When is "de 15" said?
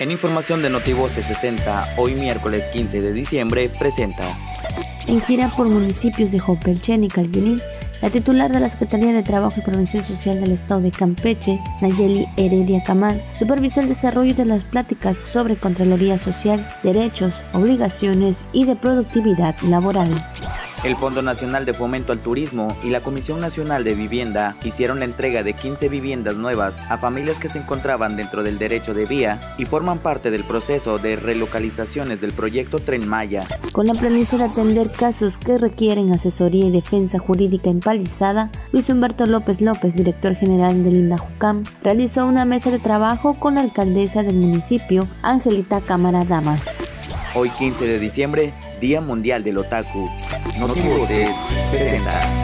25.42-25.88